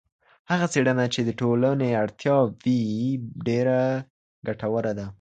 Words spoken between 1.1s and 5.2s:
چي د ټولني اړتیا وي ډېره ګټوره ده.